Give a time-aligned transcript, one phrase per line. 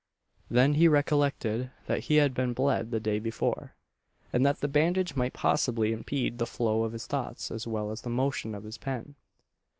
[0.49, 3.75] Then he recollected that he had been bled the day before,
[4.33, 8.01] and that the bandage might possibly impede the flow of his thoughts as well as
[8.01, 9.13] the motion of his pen.